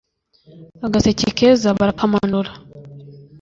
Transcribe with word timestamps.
agaseke 0.85 1.27
keza 1.37 1.69
barakamanura 1.79 2.51